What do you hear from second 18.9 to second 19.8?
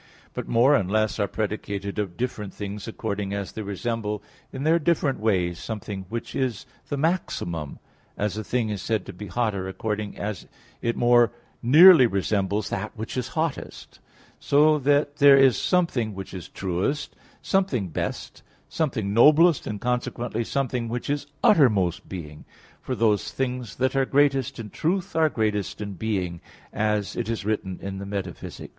noblest and,